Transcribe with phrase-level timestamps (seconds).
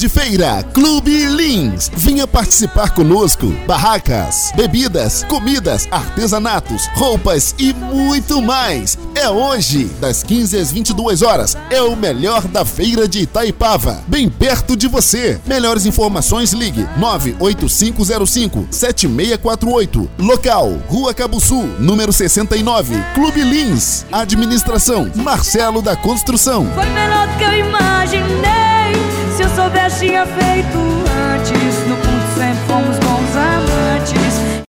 [0.00, 1.90] grande feira, Clube Lins.
[1.92, 3.48] Venha participar conosco.
[3.66, 8.96] Barracas, bebidas, comidas, artesanatos, roupas e muito mais.
[9.14, 11.56] É hoje, das 15 às 22 horas.
[11.68, 15.38] É o melhor da feira de Itaipava, bem perto de você.
[15.44, 20.10] Melhores informações ligue 98505 7648.
[20.18, 22.94] Local, Rua Cabo Sul, número 69.
[23.14, 24.06] Clube Lins.
[24.10, 26.66] Administração Marcelo da Construção.
[26.74, 27.69] Foi melhor do que eu
[29.74, 30.99] eu tinha feito